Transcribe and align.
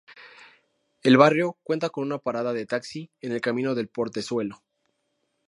El 1.03 1.15
barrio 1.17 1.59
cuenta 1.61 1.91
con 1.91 2.03
una 2.05 2.17
parada 2.17 2.53
de 2.53 2.65
taxi 2.65 3.11
en 3.21 3.33
el 3.33 3.39
Camino 3.39 3.75
del 3.75 3.87
Portezuelo. 3.87 4.63